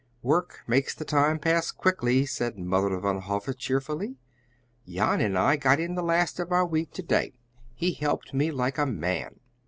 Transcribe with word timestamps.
"Work 0.23 0.61
makes 0.65 0.95
the 0.95 1.05
time 1.05 1.37
pass 1.37 1.71
quickly," 1.71 2.25
said 2.25 2.57
Mother 2.57 2.97
Van 2.97 3.19
Hove 3.19 3.55
cheerfully. 3.55 4.17
"Jan 4.87 5.21
and 5.21 5.37
I 5.37 5.57
got 5.57 5.79
in 5.79 5.93
the 5.93 6.01
last 6.01 6.39
of 6.39 6.51
our 6.51 6.65
wheat 6.65 6.91
to 6.95 7.03
day. 7.03 7.33
He 7.75 7.93
helped 7.93 8.33
me 8.33 8.49
like 8.49 8.79
a 8.79 8.87
man." 8.87 9.41